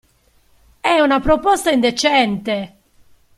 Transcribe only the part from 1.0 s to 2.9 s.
proposta indecente!